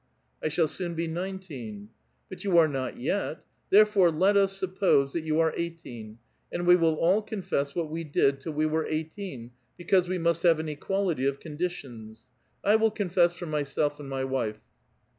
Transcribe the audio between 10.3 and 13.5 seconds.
have an equality of condi tions. I will confess for